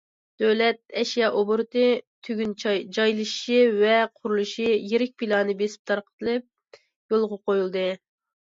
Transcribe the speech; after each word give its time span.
دۆلەت 0.43 0.77
ئەشيا 1.01 1.27
ئوبوروتى 1.41 1.83
تۈگۈن 2.27 2.55
جايلىشىشى 2.63 3.59
ۋە 3.83 3.99
قۇرۇلۇشى 4.15 4.67
يىرىك 4.95 5.15
پىلانى 5.23 5.59
بېسىپ 5.63 5.93
تارقىتىلىپ 5.95 6.83
يولغا 7.17 7.43
قويۇلدى. 7.49 7.89